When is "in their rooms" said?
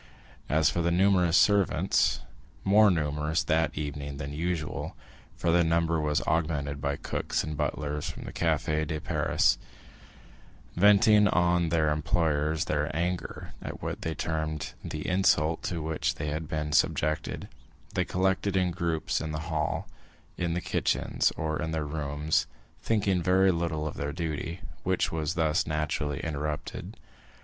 21.61-22.47